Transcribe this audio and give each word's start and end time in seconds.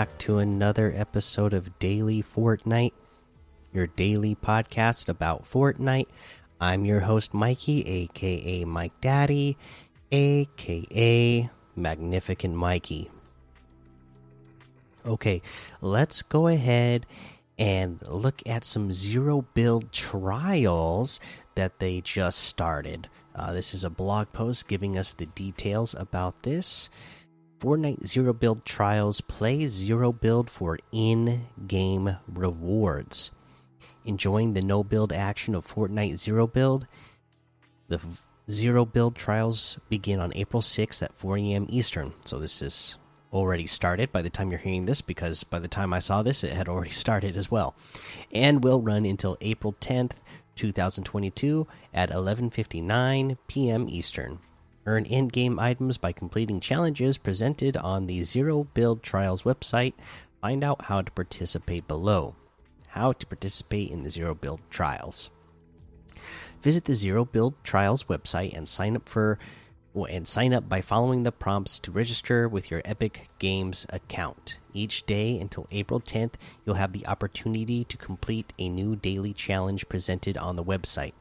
Back 0.00 0.16
to 0.20 0.38
another 0.38 0.94
episode 0.96 1.52
of 1.52 1.78
Daily 1.78 2.22
Fortnite, 2.22 2.94
your 3.70 3.86
daily 3.86 4.34
podcast 4.34 5.10
about 5.10 5.44
Fortnite. 5.44 6.06
I'm 6.58 6.86
your 6.86 7.00
host, 7.00 7.34
Mikey, 7.34 7.82
aka 7.86 8.64
Mike 8.64 8.98
Daddy, 9.02 9.58
aka 10.10 11.50
Magnificent 11.76 12.54
Mikey. 12.54 13.10
Okay, 15.04 15.42
let's 15.82 16.22
go 16.22 16.46
ahead 16.46 17.04
and 17.58 18.00
look 18.08 18.40
at 18.46 18.64
some 18.64 18.94
zero 18.94 19.42
build 19.52 19.92
trials 19.92 21.20
that 21.56 21.78
they 21.78 22.00
just 22.00 22.38
started. 22.38 23.10
Uh, 23.34 23.52
this 23.52 23.74
is 23.74 23.84
a 23.84 23.90
blog 23.90 24.32
post 24.32 24.66
giving 24.66 24.96
us 24.96 25.12
the 25.12 25.26
details 25.26 25.94
about 25.94 26.42
this. 26.42 26.88
Fortnite 27.60 28.06
Zero 28.06 28.32
Build 28.32 28.64
Trials 28.64 29.20
play 29.20 29.68
Zero 29.68 30.12
Build 30.12 30.48
for 30.48 30.78
in 30.92 31.42
game 31.66 32.16
rewards. 32.26 33.32
Enjoying 34.06 34.54
the 34.54 34.62
no 34.62 34.82
build 34.82 35.12
action 35.12 35.54
of 35.54 35.66
Fortnite 35.66 36.16
Zero 36.16 36.46
Build? 36.46 36.86
The 37.88 38.00
Zero 38.50 38.86
Build 38.86 39.14
Trials 39.14 39.78
begin 39.90 40.20
on 40.20 40.32
April 40.34 40.62
6th 40.62 41.02
at 41.02 41.14
4 41.18 41.36
a.m. 41.36 41.66
Eastern. 41.68 42.14
So 42.24 42.38
this 42.38 42.62
is 42.62 42.96
already 43.30 43.66
started 43.66 44.10
by 44.10 44.22
the 44.22 44.30
time 44.30 44.50
you're 44.50 44.58
hearing 44.58 44.86
this 44.86 45.02
because 45.02 45.44
by 45.44 45.58
the 45.58 45.68
time 45.68 45.92
I 45.92 45.98
saw 45.98 46.22
this, 46.22 46.42
it 46.42 46.54
had 46.54 46.66
already 46.66 46.90
started 47.04 47.36
as 47.36 47.50
well. 47.50 47.74
And 48.32 48.64
will 48.64 48.80
run 48.80 49.04
until 49.04 49.36
April 49.42 49.74
10th, 49.82 50.12
2022 50.56 51.66
at 51.92 52.10
11:59 52.10 53.36
p.m. 53.48 53.86
Eastern. 53.86 54.38
Earn 54.86 55.04
in-game 55.04 55.58
items 55.58 55.98
by 55.98 56.12
completing 56.12 56.60
challenges 56.60 57.18
presented 57.18 57.76
on 57.76 58.06
the 58.06 58.24
Zero 58.24 58.64
Build 58.64 59.02
Trials 59.02 59.42
website. 59.42 59.94
Find 60.40 60.64
out 60.64 60.86
how 60.86 61.02
to 61.02 61.10
participate 61.12 61.86
below. 61.86 62.34
How 62.88 63.12
to 63.12 63.26
participate 63.26 63.90
in 63.90 64.02
the 64.02 64.10
Zero 64.10 64.34
Build 64.34 64.60
Trials. 64.70 65.30
Visit 66.62 66.84
the 66.84 66.94
Zero 66.94 67.24
Build 67.24 67.54
Trials 67.62 68.04
website 68.04 68.56
and 68.56 68.68
sign 68.68 68.96
up 68.96 69.08
for 69.08 69.38
and 70.08 70.26
sign 70.26 70.54
up 70.54 70.68
by 70.68 70.80
following 70.80 71.24
the 71.24 71.32
prompts 71.32 71.80
to 71.80 71.90
register 71.90 72.48
with 72.48 72.70
your 72.70 72.80
Epic 72.84 73.28
Games 73.38 73.86
account. 73.90 74.58
Each 74.72 75.04
day 75.04 75.38
until 75.40 75.66
April 75.72 76.00
10th, 76.00 76.34
you'll 76.64 76.76
have 76.76 76.92
the 76.92 77.06
opportunity 77.06 77.84
to 77.84 77.96
complete 77.96 78.52
a 78.58 78.68
new 78.68 78.94
daily 78.94 79.32
challenge 79.32 79.88
presented 79.88 80.38
on 80.38 80.54
the 80.56 80.64
website. 80.64 81.12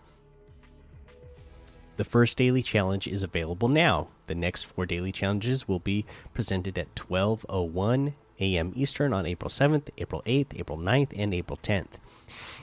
The 2.00 2.06
first 2.06 2.38
daily 2.38 2.62
challenge 2.62 3.10
is 3.10 3.24
available 3.24 3.68
now. 3.68 4.08
The 4.28 4.34
next 4.34 4.64
four 4.64 4.86
daily 4.86 5.12
challenges 5.12 5.68
will 5.68 5.80
be 5.80 6.06
presented 6.34 6.78
at 6.78 6.96
12:01 6.96 8.14
a.m. 8.40 8.72
Eastern 8.74 9.12
on 9.12 9.26
April 9.26 9.50
7th, 9.50 9.90
April 9.98 10.24
8th, 10.26 10.58
April 10.58 10.78
9th, 10.78 11.12
and 11.14 11.34
April 11.34 11.60
10th. 11.62 12.00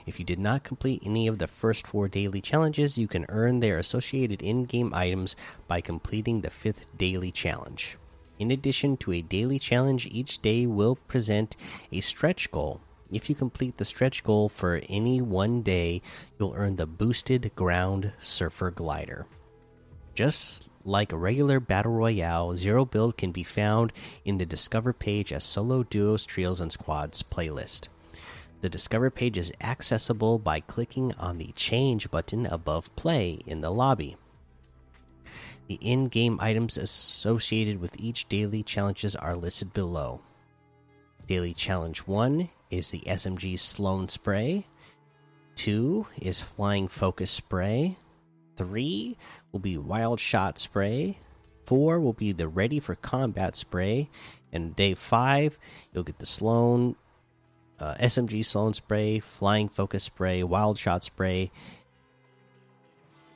If 0.06 0.18
you 0.18 0.24
did 0.24 0.38
not 0.38 0.64
complete 0.64 1.02
any 1.04 1.26
of 1.26 1.36
the 1.38 1.46
first 1.46 1.86
four 1.86 2.08
daily 2.08 2.40
challenges, 2.40 2.96
you 2.96 3.08
can 3.08 3.26
earn 3.28 3.60
their 3.60 3.76
associated 3.76 4.42
in 4.42 4.64
game 4.64 4.94
items 4.94 5.36
by 5.68 5.82
completing 5.82 6.40
the 6.40 6.48
fifth 6.48 6.86
daily 6.96 7.30
challenge. 7.30 7.98
In 8.38 8.50
addition 8.50 8.96
to 8.96 9.12
a 9.12 9.20
daily 9.20 9.58
challenge, 9.58 10.08
each 10.10 10.40
day 10.40 10.64
will 10.64 10.96
present 10.96 11.58
a 11.92 12.00
stretch 12.00 12.50
goal. 12.50 12.80
If 13.12 13.28
you 13.30 13.36
complete 13.36 13.76
the 13.76 13.84
stretch 13.84 14.24
goal 14.24 14.48
for 14.48 14.80
any 14.88 15.20
one 15.20 15.62
day, 15.62 16.02
you'll 16.38 16.54
earn 16.56 16.76
the 16.76 16.86
boosted 16.86 17.54
ground 17.54 18.12
surfer 18.18 18.70
glider. 18.70 19.26
Just 20.14 20.70
like 20.84 21.12
a 21.12 21.16
regular 21.16 21.60
battle 21.60 21.92
royale, 21.92 22.56
Zero 22.56 22.84
Build 22.84 23.16
can 23.16 23.32
be 23.32 23.44
found 23.44 23.92
in 24.24 24.38
the 24.38 24.46
Discover 24.46 24.92
page 24.92 25.32
as 25.32 25.44
solo, 25.44 25.82
duos, 25.82 26.24
trios, 26.24 26.60
and 26.60 26.72
squads 26.72 27.22
playlist. 27.22 27.88
The 28.62 28.68
Discover 28.68 29.10
page 29.10 29.36
is 29.36 29.52
accessible 29.60 30.38
by 30.38 30.60
clicking 30.60 31.12
on 31.14 31.38
the 31.38 31.52
Change 31.52 32.10
button 32.10 32.46
above 32.46 32.94
Play 32.96 33.40
in 33.46 33.60
the 33.60 33.70
lobby. 33.70 34.16
The 35.68 35.78
in 35.80 36.08
game 36.08 36.38
items 36.40 36.76
associated 36.76 37.80
with 37.80 38.00
each 38.00 38.28
daily 38.28 38.62
challenges 38.62 39.14
are 39.14 39.36
listed 39.36 39.72
below. 39.72 40.20
Daily 41.26 41.52
Challenge 41.52 41.98
1 41.98 42.48
is 42.70 42.90
the 42.90 43.00
SMG 43.00 43.58
Slone 43.58 44.08
Spray, 44.08 44.66
2 45.56 46.06
is 46.20 46.40
Flying 46.40 46.88
Focus 46.88 47.30
Spray, 47.30 47.96
3 48.56 49.16
will 49.52 49.60
be 49.60 49.76
Wild 49.76 50.20
Shot 50.20 50.58
Spray, 50.58 51.18
4 51.64 52.00
will 52.00 52.12
be 52.12 52.32
the 52.32 52.48
Ready 52.48 52.80
for 52.80 52.94
Combat 52.94 53.56
Spray, 53.56 54.08
and 54.52 54.76
day 54.76 54.94
5 54.94 55.58
you'll 55.92 56.04
get 56.04 56.18
the 56.18 56.26
Slone 56.26 56.96
uh, 57.78 57.94
SMG 57.96 58.44
Slone 58.44 58.72
Spray, 58.72 59.20
Flying 59.20 59.68
Focus 59.68 60.04
Spray, 60.04 60.42
Wild 60.42 60.78
Shot 60.78 61.04
Spray, 61.04 61.50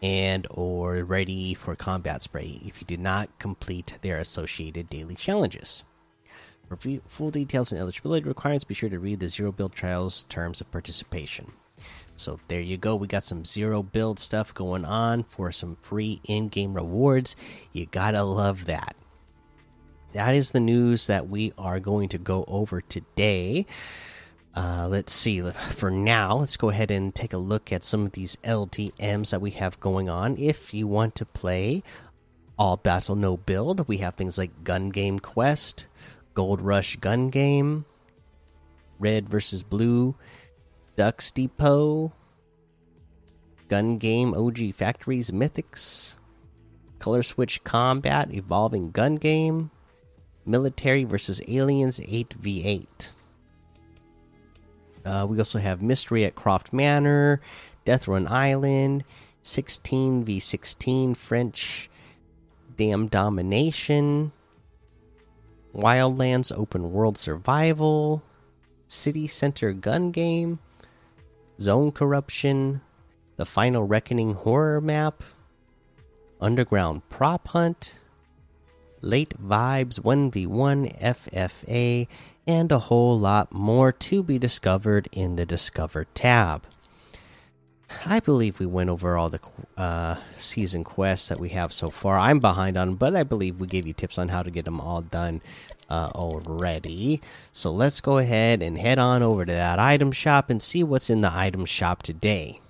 and 0.02 0.46
or 0.50 1.04
Ready 1.04 1.54
for 1.54 1.76
Combat 1.76 2.22
Spray 2.22 2.60
if 2.64 2.80
you 2.80 2.86
did 2.86 3.00
not 3.00 3.38
complete 3.38 3.98
their 4.02 4.19
associated 4.19 4.88
daily 4.88 5.14
challenges. 5.14 5.84
For 6.70 7.00
full 7.08 7.32
details 7.32 7.72
and 7.72 7.81
eligibility 7.81 8.28
requirements, 8.28 8.64
be 8.64 8.75
sure 8.75 8.88
to 8.88 8.98
read 9.00 9.19
the 9.19 9.28
Zero 9.28 9.50
Build 9.50 9.72
Trials 9.72 10.22
terms 10.28 10.60
of 10.60 10.70
participation. 10.70 11.53
So 12.14 12.38
there 12.47 12.60
you 12.60 12.76
go. 12.76 12.94
We 12.94 13.08
got 13.08 13.25
some 13.25 13.44
zero 13.44 13.82
build 13.82 14.19
stuff 14.19 14.54
going 14.54 14.84
on 14.84 15.25
for 15.25 15.50
some 15.50 15.76
free 15.81 16.20
in 16.25 16.48
game 16.48 16.75
rewards. 16.75 17.34
You 17.72 17.86
gotta 17.86 18.22
love 18.22 18.66
that. 18.66 18.94
That 20.12 20.34
is 20.34 20.50
the 20.50 20.60
news 20.60 21.06
that 21.06 21.28
we 21.28 21.53
are 21.56 21.81
going 21.81 22.10
to 22.10 22.19
go 22.19 22.44
over 22.47 22.81
today. 22.81 23.66
Uh, 24.54 24.87
let's 24.88 25.12
see. 25.12 25.41
For 25.41 25.91
now, 25.91 26.37
let's 26.37 26.56
go 26.56 26.69
ahead 26.69 26.91
and 26.91 27.14
take 27.14 27.32
a 27.32 27.38
look 27.38 27.72
at 27.72 27.82
some 27.82 28.04
of 28.06 28.12
these 28.12 28.37
LTMs 28.44 29.31
that 29.31 29.41
we 29.41 29.52
have 29.52 29.81
going 29.81 30.08
on. 30.08 30.37
If 30.37 30.75
you 30.75 30.87
want 30.87 31.14
to 31.16 31.25
play 31.25 31.82
all 32.58 32.76
battle 32.76 33.16
no 33.16 33.37
build, 33.38 33.88
we 33.88 33.98
have 33.98 34.14
things 34.14 34.37
like 34.37 34.62
Gun 34.62 34.91
Game 34.91 35.19
Quest, 35.19 35.87
Gold 36.40 36.62
Rush 36.62 36.96
Gun 36.96 37.28
Game, 37.28 37.84
Red 38.98 39.28
versus 39.28 39.62
Blue, 39.62 40.14
Ducks 40.96 41.30
Depot, 41.30 42.14
Gun 43.68 43.98
Game 43.98 44.32
OG 44.32 44.72
Factories 44.74 45.32
Mythics, 45.32 46.16
Color 46.98 47.24
Switch 47.24 47.62
Combat 47.62 48.32
Evolving 48.32 48.90
Gun 48.90 49.16
Game, 49.16 49.70
Military 50.46 51.04
versus 51.04 51.42
Aliens 51.46 52.00
8v8. 52.00 53.10
Uh, 55.04 55.26
we 55.28 55.36
also 55.36 55.58
have 55.58 55.82
Mystery 55.82 56.24
at 56.24 56.36
Croft 56.36 56.72
Manor, 56.72 57.42
Death 57.84 58.08
Run 58.08 58.26
Island, 58.26 59.04
16 59.42 60.24
v 60.24 60.40
16 60.40 61.14
French 61.16 61.90
Dam 62.78 63.08
Domination, 63.08 64.32
Wildlands 65.75 66.56
Open 66.56 66.92
World 66.92 67.16
Survival, 67.16 68.22
City 68.88 69.26
Center 69.26 69.72
Gun 69.72 70.10
Game, 70.10 70.58
Zone 71.60 71.92
Corruption, 71.92 72.81
The 73.36 73.47
Final 73.47 73.84
Reckoning 73.84 74.34
Horror 74.34 74.81
Map, 74.81 75.22
Underground 76.41 77.08
Prop 77.08 77.48
Hunt, 77.48 77.98
Late 79.03 79.34
Vibes 79.40 80.00
1v1 80.00 81.00
FFA, 81.00 82.08
and 82.46 82.72
a 82.72 82.78
whole 82.78 83.19
lot 83.19 83.52
more 83.52 83.93
to 83.93 84.22
be 84.22 84.38
discovered 84.38 85.08
in 85.12 85.37
the 85.37 85.46
Discover 85.46 86.06
tab. 86.14 86.67
I 88.06 88.20
believe 88.20 88.60
we 88.60 88.66
went 88.66 88.90
over 88.90 89.16
all 89.16 89.28
the 89.28 89.40
uh, 89.76 90.16
season 90.37 90.84
quests 90.84 91.28
that 91.28 91.40
we 91.40 91.50
have 91.50 91.72
so 91.72 91.90
far. 91.90 92.19
I'm 92.19 92.40
behind 92.40 92.76
on, 92.76 92.88
them, 92.88 92.96
but 92.96 93.16
I 93.16 93.25
believe 93.25 93.60
we 93.60 93.66
gave 93.66 93.87
you 93.87 93.92
tips 93.92 94.19
on 94.19 94.28
how 94.28 94.42
to 94.42 94.50
get 94.50 94.64
them 94.64 94.81
all 94.81 95.02
done 95.02 95.42
uh, 95.88 96.10
already. 96.14 97.20
So 97.52 97.70
let's 97.70 98.00
go 98.00 98.19
ahead 98.19 98.62
and 98.62 98.78
head 98.78 98.98
on 98.98 99.22
over 99.22 99.44
to 99.44 99.52
that 99.52 99.78
item 99.78 100.12
shop 100.12 100.50
and 100.50 100.62
see 100.62 100.82
what's 100.82 101.10
in 101.10 101.20
the 101.20 101.32
item 101.32 101.66
shop 101.66 102.02
today. 102.02 102.60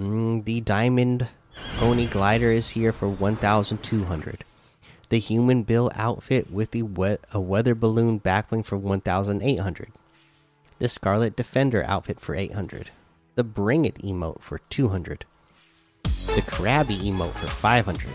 Mm, 0.00 0.44
the 0.44 0.60
Diamond 0.60 1.28
Pony 1.78 2.06
Glider 2.06 2.50
is 2.50 2.70
here 2.70 2.92
for 2.92 3.08
1,200. 3.08 4.44
The 5.08 5.18
Human 5.18 5.62
Bill 5.62 5.90
outfit 5.94 6.50
with 6.50 6.70
the 6.72 6.82
we 6.82 7.20
a 7.32 7.40
weather 7.40 7.74
balloon 7.74 8.20
backbling 8.20 8.64
for 8.64 8.76
1,800 8.76 9.92
the 10.78 10.88
Scarlet 10.88 11.36
Defender 11.36 11.84
outfit 11.84 12.20
for 12.20 12.34
800, 12.34 12.90
the 13.34 13.44
Bring 13.44 13.84
It 13.84 13.96
emote 13.96 14.42
for 14.42 14.58
200, 14.70 15.24
the 16.02 16.42
Krabby 16.42 16.98
emote 17.00 17.32
for 17.32 17.46
500, 17.46 18.10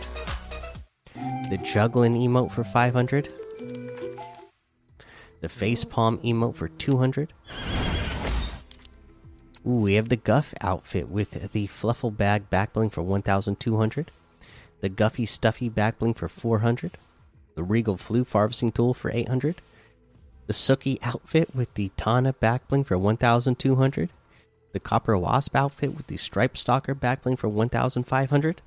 the 1.49 1.57
Juggling 1.57 2.13
emote 2.13 2.51
for 2.51 2.63
500, 2.63 3.33
the 5.41 5.47
Facepalm 5.47 6.23
emote 6.23 6.55
for 6.55 6.67
200. 6.67 7.33
Ooh, 9.67 9.81
we 9.81 9.93
have 9.95 10.09
the 10.09 10.15
Guff 10.15 10.53
outfit 10.61 11.09
with 11.09 11.51
the 11.51 11.67
Fluffle 11.67 12.15
Bag 12.15 12.49
backbling 12.49 12.91
for 12.91 13.01
1200, 13.01 14.11
the 14.81 14.89
Guffy 14.89 15.27
Stuffy 15.27 15.69
backbling 15.69 16.15
for 16.15 16.27
400, 16.27 16.97
the 17.55 17.63
Regal 17.63 17.95
Floof 17.95 18.31
harvesting 18.31 18.71
tool 18.71 18.93
for 18.93 19.11
800, 19.11 19.61
the 20.51 20.75
Suki 20.75 20.97
outfit 21.01 21.55
with 21.55 21.73
the 21.75 21.93
Tana 21.95 22.33
backbling 22.33 22.85
for 22.85 22.97
1200, 22.97 24.09
the 24.73 24.79
Copper 24.81 25.17
Wasp 25.17 25.55
outfit 25.55 25.95
with 25.95 26.07
the 26.07 26.17
Stripe 26.17 26.57
Stalker 26.57 26.93
backbling 26.93 27.39
for 27.39 27.47
1500, 27.47 28.61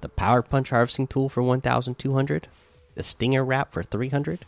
the 0.00 0.08
Power 0.08 0.42
Punch 0.42 0.70
harvesting 0.70 1.06
tool 1.06 1.28
for 1.28 1.40
1200, 1.44 2.48
the 2.96 3.04
Stinger 3.04 3.44
Wrap 3.44 3.70
for 3.70 3.84
300. 3.84 4.44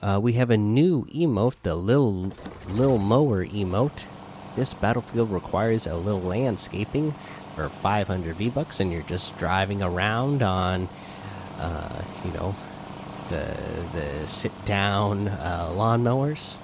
Uh, 0.00 0.18
we 0.22 0.32
have 0.32 0.48
a 0.48 0.56
new 0.56 1.04
emote, 1.08 1.60
the 1.60 1.74
Lil 1.74 2.32
Lil 2.70 2.96
Mower 2.96 3.44
emote. 3.44 4.06
This 4.56 4.72
battlefield 4.72 5.30
requires 5.30 5.86
a 5.86 5.96
little 5.96 6.22
landscaping 6.22 7.12
for 7.54 7.68
500 7.68 8.36
V 8.36 8.48
bucks, 8.48 8.80
and 8.80 8.90
you're 8.90 9.02
just 9.02 9.36
driving 9.36 9.82
around 9.82 10.42
on, 10.42 10.88
uh, 11.58 12.02
you 12.24 12.32
know, 12.32 12.54
the 13.28 13.56
the 13.92 14.26
sit 14.26 14.52
down 14.64 15.28
uh, 15.28 15.70
lawnmowers. 15.72 16.56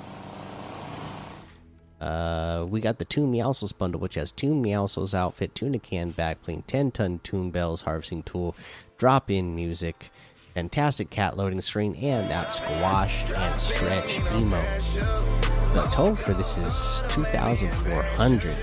Uh, 2.00 2.64
we 2.68 2.80
got 2.80 2.98
the 2.98 3.04
Toon 3.04 3.30
Meowscles 3.30 3.76
bundle, 3.76 4.00
which 4.00 4.14
has 4.14 4.32
Toon 4.32 4.62
Meowscles 4.64 5.12
outfit, 5.12 5.54
tuna 5.54 5.78
can 5.78 6.14
backbling, 6.14 6.64
10 6.66 6.92
ton 6.92 7.20
Toon 7.22 7.50
Bells 7.50 7.82
harvesting 7.82 8.22
tool, 8.22 8.56
drop 8.96 9.30
in 9.30 9.54
music, 9.54 10.10
fantastic 10.54 11.10
cat 11.10 11.36
loading 11.36 11.60
screen, 11.60 11.94
and 11.96 12.30
that 12.30 12.50
squash 12.50 13.30
and 13.30 13.60
stretch 13.60 14.16
emote. 14.16 15.74
The 15.74 15.82
total 15.92 16.16
for 16.16 16.32
this 16.32 16.56
is 16.56 17.04
2,400. 17.10 18.56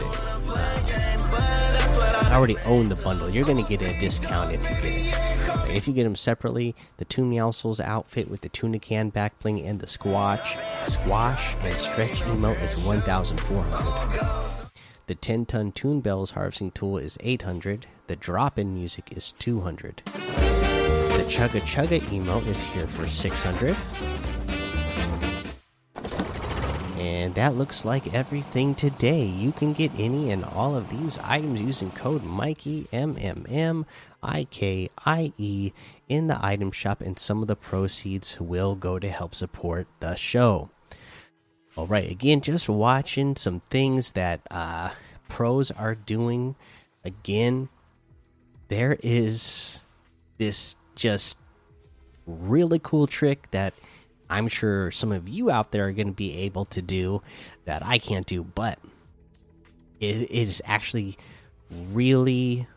I 2.28 2.34
already 2.34 2.58
own 2.66 2.90
the 2.90 2.96
bundle. 2.96 3.30
You're 3.30 3.46
going 3.46 3.64
to 3.64 3.78
get 3.78 3.82
a 3.82 3.98
discount 4.00 4.54
if 4.54 4.62
you 4.64 4.70
get 4.70 4.84
it. 4.84 5.27
If 5.70 5.88
you 5.88 5.94
get 5.94 6.04
them 6.04 6.16
separately, 6.16 6.76
the 6.98 7.06
Toon 7.06 7.30
Meowscles 7.32 7.80
outfit 7.80 8.30
with 8.30 8.42
the 8.42 8.50
tuna 8.50 8.80
can 8.80 9.10
back 9.10 9.38
bling 9.40 9.60
and 9.66 9.80
the 9.80 9.88
squash, 9.88 10.58
squash 10.88 11.56
and 11.62 11.78
stretch 11.78 12.22
emote 12.22 12.62
is 12.64 12.78
1,400. 12.78 14.70
The 15.08 15.16
10 15.16 15.46
ton 15.46 15.72
Toon 15.72 16.02
Bells 16.02 16.32
harvesting 16.32 16.72
tool 16.72 16.98
is 16.98 17.18
800. 17.22 17.86
The 18.08 18.16
drop 18.16 18.58
in 18.60 18.74
music 18.74 19.16
is 19.16 19.34
200. 19.34 20.02
The 20.06 21.26
Chugga 21.30 21.62
Chugga 21.62 22.00
emote 22.00 22.48
is 22.48 22.62
here 22.62 22.88
for 22.88 23.08
600. 23.08 23.76
And 26.98 27.36
that 27.36 27.56
looks 27.56 27.86
like 27.86 28.14
everything 28.14 28.74
today. 28.74 29.24
You 29.24 29.52
can 29.52 29.74
get 29.74 29.92
any 29.98 30.32
and 30.32 30.44
all 30.44 30.76
of 30.76 30.90
these 30.90 31.20
items 31.20 31.62
using 31.62 31.92
code 31.92 32.24
Mikey 32.24 32.88
M 32.92 33.16
M 33.20 33.46
M 33.48 33.86
I 34.22 34.46
K 34.46 34.90
I 35.06 35.32
E 35.38 35.72
in 36.10 36.28
the 36.28 36.44
item 36.44 36.72
shop, 36.72 37.02
and 37.02 37.18
some 37.18 37.42
of 37.42 37.48
the 37.48 37.56
proceeds 37.56 38.40
will 38.40 38.76
go 38.76 39.00
to 39.00 39.10
help 39.10 39.36
support 39.36 39.88
the 40.00 40.16
show. 40.16 40.70
All 41.76 41.88
right, 41.88 42.10
again, 42.10 42.42
just 42.42 42.68
watching 42.68 43.36
some 43.36 43.60
things 43.60 44.14
that 44.14 44.42
uh, 44.50 44.90
pros 45.30 45.70
are 45.70 45.94
doing. 45.94 46.56
Again, 47.06 47.70
there 48.68 48.98
is 49.04 49.84
this 50.38 50.76
just 50.96 51.38
really 52.26 52.80
cool 52.80 53.08
trick 53.08 53.50
that 53.52 53.74
I'm 54.30 54.48
sure 54.48 54.92
some 54.92 55.12
of 55.12 55.30
you 55.30 55.50
out 55.52 55.72
there 55.72 55.88
are 55.88 55.92
going 55.94 56.08
to 56.08 56.14
be 56.14 56.36
able 56.40 56.66
to 56.66 56.82
do 56.82 57.22
that 57.66 57.86
I 57.86 58.00
can't 58.00 58.26
do, 58.26 58.44
but 58.44 58.80
it, 60.00 60.24
it 60.24 60.32
is 60.32 60.62
actually 60.66 61.18
really, 61.70 62.68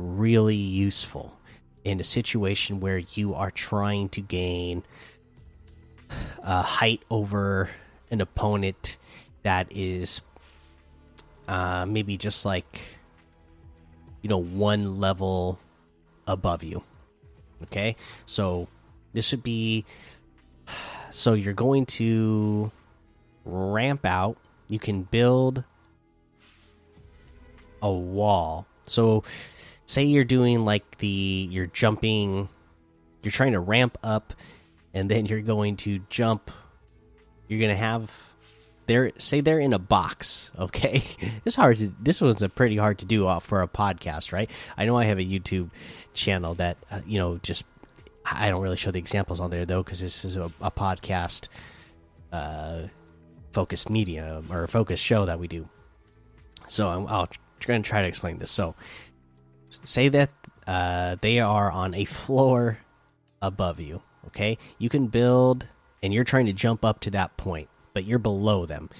really 0.00 0.56
useful 0.56 1.36
in 1.84 2.00
a 2.00 2.04
situation 2.04 2.80
where 2.80 2.98
you 2.98 3.34
are 3.34 3.50
trying 3.50 4.08
to 4.10 4.20
gain 4.20 4.82
a 6.42 6.62
height 6.62 7.02
over 7.10 7.70
an 8.10 8.20
opponent 8.20 8.98
that 9.42 9.68
is 9.70 10.20
uh, 11.48 11.86
maybe 11.86 12.16
just 12.16 12.44
like 12.44 12.80
you 14.22 14.28
know 14.28 14.38
one 14.38 15.00
level 15.00 15.58
above 16.26 16.62
you. 16.62 16.82
Okay, 17.64 17.96
so 18.26 18.68
this 19.12 19.30
would 19.32 19.42
be 19.42 19.84
so 21.10 21.34
you're 21.34 21.54
going 21.54 21.86
to 21.86 22.70
ramp 23.44 24.06
out. 24.06 24.36
You 24.68 24.78
can 24.78 25.02
build 25.02 25.64
a 27.82 27.92
wall. 27.92 28.66
So 28.86 29.24
say 29.90 30.04
you're 30.04 30.24
doing 30.24 30.64
like 30.64 30.98
the 30.98 31.48
you're 31.50 31.66
jumping 31.66 32.48
you're 33.22 33.32
trying 33.32 33.52
to 33.52 33.60
ramp 33.60 33.98
up 34.02 34.34
and 34.94 35.10
then 35.10 35.26
you're 35.26 35.40
going 35.40 35.76
to 35.76 36.00
jump 36.08 36.50
you're 37.48 37.58
going 37.60 37.70
to 37.70 37.76
have 37.76 38.12
they're 38.86 39.12
say 39.18 39.40
they're 39.40 39.60
in 39.60 39.72
a 39.72 39.78
box 39.78 40.52
okay 40.58 41.02
this 41.44 41.56
hard 41.56 41.76
to 41.76 41.92
this 42.00 42.20
one's 42.20 42.42
a 42.42 42.48
pretty 42.48 42.76
hard 42.76 42.98
to 42.98 43.04
do 43.04 43.28
for 43.40 43.62
a 43.62 43.68
podcast 43.68 44.32
right 44.32 44.50
i 44.76 44.84
know 44.84 44.96
i 44.96 45.04
have 45.04 45.18
a 45.18 45.24
youtube 45.24 45.70
channel 46.14 46.54
that 46.54 46.76
uh, 46.90 47.00
you 47.06 47.18
know 47.18 47.38
just 47.38 47.64
I 48.24 48.50
don't 48.50 48.62
really 48.62 48.76
show 48.76 48.90
the 48.90 48.98
examples 48.98 49.40
on 49.40 49.50
there 49.50 49.64
though 49.64 49.82
because 49.82 50.00
this 50.00 50.24
is 50.24 50.36
a, 50.36 50.52
a 50.60 50.70
podcast 50.70 51.48
uh, 52.32 52.82
focused 53.52 53.90
media 53.90 54.42
or 54.50 54.64
a 54.64 54.68
focused 54.68 55.02
show 55.02 55.26
that 55.26 55.40
we 55.40 55.48
do. 55.48 55.68
So 56.66 56.88
I'm, 56.88 57.06
I'll 57.08 57.28
going 57.60 57.82
to 57.82 57.88
try 57.88 58.02
to 58.02 58.08
explain 58.08 58.38
this. 58.38 58.50
So 58.50 58.74
say 59.84 60.08
that 60.08 60.30
uh, 60.66 61.16
they 61.20 61.40
are 61.40 61.70
on 61.70 61.94
a 61.94 62.04
floor 62.04 62.78
above 63.42 63.80
you. 63.80 64.02
Okay, 64.26 64.58
you 64.78 64.88
can 64.88 65.06
build, 65.06 65.66
and 66.02 66.12
you're 66.12 66.24
trying 66.24 66.46
to 66.46 66.52
jump 66.52 66.84
up 66.84 67.00
to 67.00 67.10
that 67.12 67.36
point, 67.36 67.68
but 67.94 68.04
you're 68.04 68.18
below 68.18 68.66
them. 68.66 68.90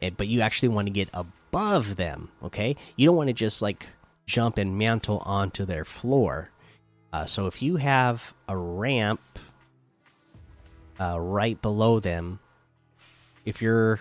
And, 0.00 0.16
but 0.16 0.28
you 0.28 0.40
actually 0.40 0.68
want 0.68 0.86
to 0.86 0.92
get 0.92 1.08
above 1.12 1.96
them. 1.96 2.30
Okay, 2.44 2.76
you 2.96 3.06
don't 3.06 3.16
want 3.16 3.28
to 3.28 3.34
just 3.34 3.60
like 3.60 3.88
jump 4.26 4.58
and 4.58 4.78
mantle 4.78 5.22
onto 5.24 5.64
their 5.64 5.84
floor 5.84 6.50
uh, 7.12 7.24
so 7.24 7.46
if 7.46 7.62
you 7.62 7.76
have 7.76 8.34
a 8.48 8.56
ramp 8.56 9.20
uh, 11.00 11.18
right 11.18 11.60
below 11.60 12.00
them, 12.00 12.38
if 13.44 13.62
you're 13.62 14.00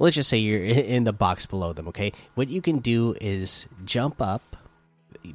let's 0.00 0.16
just 0.16 0.28
say 0.28 0.38
you're 0.38 0.62
in 0.64 1.04
the 1.04 1.12
box 1.12 1.46
below 1.46 1.72
them 1.72 1.88
okay? 1.88 2.12
What 2.34 2.48
you 2.48 2.60
can 2.60 2.78
do 2.78 3.14
is 3.20 3.66
jump 3.84 4.20
up 4.20 4.56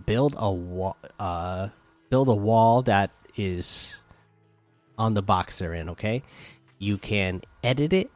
build 0.05 0.35
a 0.37 0.51
wall 0.51 0.97
uh, 1.19 1.69
build 2.09 2.27
a 2.27 2.33
wall 2.33 2.81
that 2.81 3.11
is 3.37 4.01
on 4.97 5.13
the 5.13 5.21
box 5.21 5.59
they're 5.59 5.73
in 5.73 5.89
okay? 5.89 6.23
You 6.79 6.97
can 6.97 7.41
edit 7.63 7.93
it 7.93 8.11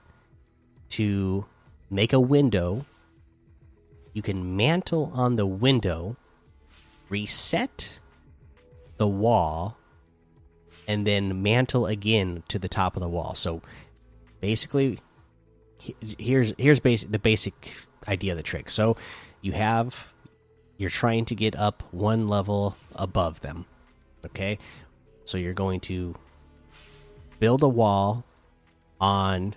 to 0.90 1.46
make 1.90 2.14
a 2.14 2.20
window. 2.20 2.86
You 4.14 4.22
can 4.22 4.58
mantle 4.58 5.12
on 5.14 5.36
the 5.36 5.46
window 5.46 6.18
reset 7.10 8.00
the 8.98 9.08
wall 9.08 9.78
and 10.88 11.06
then 11.06 11.42
mantle 11.42 11.86
again 11.86 12.44
to 12.48 12.60
the 12.60 12.68
top 12.68 12.96
of 12.96 13.02
the 13.02 13.10
wall. 13.10 13.34
So 13.36 13.62
basically 14.42 15.00
here's 15.80 16.54
here's 16.58 16.80
basic 16.80 17.12
the 17.12 17.20
basic 17.20 17.74
idea 18.08 18.34
of 18.34 18.38
the 18.38 18.44
trick. 18.44 18.70
So 18.70 18.98
you 19.42 19.54
have 19.54 20.14
you're 20.78 20.90
trying 20.90 21.26
to 21.26 21.36
get 21.36 21.56
up 21.56 21.84
one 21.92 22.28
level 22.28 22.78
above 22.96 23.42
them. 23.42 23.66
Okay? 24.26 24.58
So 25.26 25.38
you're 25.38 25.54
going 25.54 25.82
to 25.82 26.16
build 27.40 27.64
a 27.64 27.68
wall 27.68 28.24
on 29.00 29.56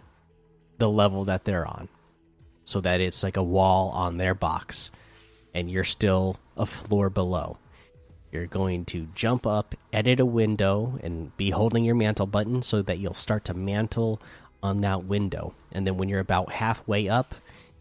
the 0.78 0.90
level 0.90 1.24
that 1.26 1.44
they're 1.44 1.66
on 1.66 1.88
so 2.64 2.80
that 2.80 3.00
it's 3.00 3.22
like 3.22 3.36
a 3.36 3.42
wall 3.42 3.90
on 3.90 4.16
their 4.16 4.34
box 4.34 4.90
and 5.54 5.70
you're 5.70 5.84
still 5.84 6.38
a 6.56 6.66
floor 6.66 7.08
below. 7.08 7.58
You're 8.32 8.46
going 8.46 8.86
to 8.86 9.08
jump 9.14 9.46
up, 9.46 9.74
edit 9.92 10.18
a 10.18 10.26
window, 10.26 10.98
and 11.02 11.36
be 11.36 11.50
holding 11.50 11.84
your 11.84 11.94
mantle 11.94 12.26
button 12.26 12.62
so 12.62 12.80
that 12.82 12.98
you'll 12.98 13.14
start 13.14 13.44
to 13.44 13.54
mantle 13.54 14.22
on 14.62 14.78
that 14.78 15.04
window. 15.04 15.54
And 15.72 15.86
then 15.86 15.96
when 15.96 16.08
you're 16.08 16.20
about 16.20 16.52
halfway 16.52 17.08
up, 17.08 17.34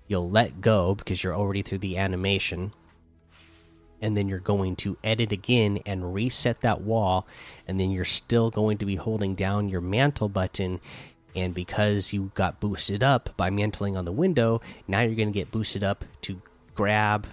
you'll 0.08 0.30
let 0.30 0.62
go 0.62 0.96
because 0.96 1.24
you're 1.24 1.36
already 1.36 1.62
through 1.62 1.80
the 1.80 1.98
animation. 1.98 2.74
And 4.02 4.18
then 4.18 4.28
you're 4.28 4.40
going 4.40 4.76
to 4.78 4.98
edit 5.04 5.32
again 5.32 5.80
and 5.86 6.14
reset 6.14 6.62
that 6.62 6.82
wall. 6.82 7.28
And 7.68 7.80
then 7.80 7.92
you're 7.92 8.04
still 8.04 8.50
going 8.50 8.80
to 8.80 8.86
be 8.86 8.96
holding 8.96 9.36
down 9.36 9.70
your 9.70 9.82
mantle 9.82 10.28
button. 10.28 10.80
And 11.36 11.54
because 11.54 12.12
you 12.12 12.32
got 12.34 12.60
boosted 12.60 13.04
up 13.04 13.36
by 13.38 13.50
mantling 13.50 13.96
on 13.96 14.06
the 14.06 14.12
window, 14.12 14.60
now 14.88 15.02
you're 15.02 15.16
going 15.16 15.32
to 15.32 15.40
get 15.40 15.52
boosted 15.52 15.84
up 15.84 16.04
to 16.22 16.42
grab 16.74 17.28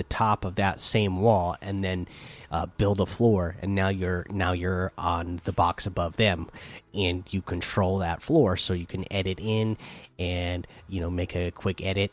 the 0.00 0.04
top 0.04 0.46
of 0.46 0.54
that 0.54 0.80
same 0.80 1.20
wall 1.20 1.54
and 1.60 1.84
then 1.84 2.08
uh, 2.50 2.64
build 2.78 3.02
a 3.02 3.06
floor 3.06 3.54
and 3.60 3.74
now 3.74 3.90
you're 3.90 4.24
now 4.30 4.52
you're 4.52 4.92
on 4.96 5.42
the 5.44 5.52
box 5.52 5.84
above 5.84 6.16
them 6.16 6.48
and 6.94 7.22
you 7.28 7.42
control 7.42 7.98
that 7.98 8.22
floor 8.22 8.56
so 8.56 8.72
you 8.72 8.86
can 8.86 9.04
edit 9.12 9.38
in 9.38 9.76
and 10.18 10.66
you 10.88 11.02
know 11.02 11.10
make 11.10 11.36
a 11.36 11.50
quick 11.50 11.84
edit 11.84 12.10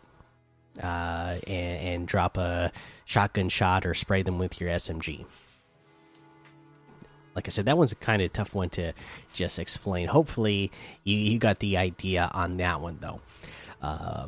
uh, 0.83 1.37
and, 1.47 1.79
and, 1.87 2.07
drop 2.07 2.35
a 2.37 2.73
shotgun 3.05 3.47
shot 3.47 3.85
or 3.85 3.93
spray 3.93 4.21
them 4.21 4.37
with 4.37 4.59
your 4.61 4.69
SMG. 4.69 5.25
like 7.33 7.47
I 7.47 7.49
said, 7.49 7.65
that 7.65 7.79
one's 7.79 7.93
a 7.93 7.95
kind 7.95 8.21
of 8.21 8.31
tough 8.31 8.53
one 8.53 8.69
to 8.71 8.93
just 9.33 9.57
explain. 9.57 10.07
Hopefully, 10.07 10.71
you, 11.03 11.15
you 11.15 11.39
got 11.39 11.57
the 11.61 11.77
idea 11.77 12.29
on 12.31 12.57
that 12.57 12.79
one, 12.79 12.97
though. 12.99 13.21
Uh, 13.81 14.27